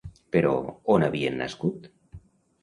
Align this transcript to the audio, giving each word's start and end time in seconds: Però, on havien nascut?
Però, 0.35 0.53
on 0.93 1.05
havien 1.09 1.37
nascut? 1.43 1.87